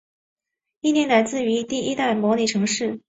[0.79, 2.99] 意念来自第一代模拟城市。